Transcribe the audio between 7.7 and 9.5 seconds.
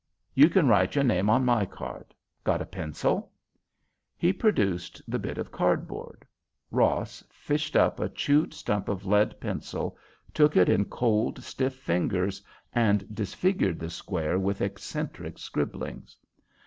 up a chewed stump of lead